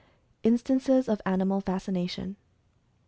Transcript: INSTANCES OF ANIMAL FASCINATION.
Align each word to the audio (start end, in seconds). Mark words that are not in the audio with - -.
INSTANCES 0.41 1.07
OF 1.07 1.21
ANIMAL 1.27 1.61
FASCINATION. 1.61 2.35